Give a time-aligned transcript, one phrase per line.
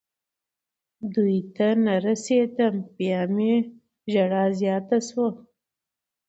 [1.13, 2.75] دوی ته نه رسېدم.
[2.97, 3.53] بیا مې
[4.11, 5.29] ژړا زیاته شوه.